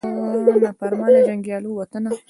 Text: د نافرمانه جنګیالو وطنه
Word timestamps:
د 0.45 0.47
نافرمانه 0.63 1.19
جنګیالو 1.29 1.69
وطنه 1.75 2.09